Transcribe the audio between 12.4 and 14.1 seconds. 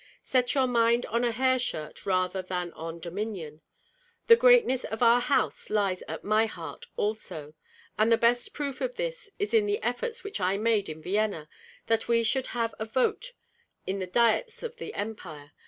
have a vote in the